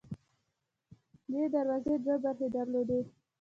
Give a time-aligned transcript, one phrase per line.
[1.31, 2.99] دې دروازې دوه برخې درلودې.